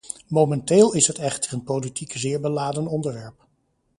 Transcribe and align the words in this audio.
Momenteel 0.27 0.93
is 0.93 1.07
het 1.07 1.17
echter 1.17 1.53
een 1.53 1.63
politiek 1.63 2.11
zeer 2.11 2.39
beladen 2.41 2.87
onderwerp. 2.87 3.45